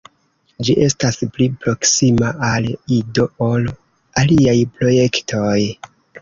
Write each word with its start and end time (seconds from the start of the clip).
Ĝi 0.67 0.75
estas 0.85 1.19
pli 1.35 1.47
proksima 1.65 2.31
al 2.47 2.65
Ido 2.97 3.27
ol 3.49 3.69
aliaj 4.23 4.57
projektoj. 4.81 5.55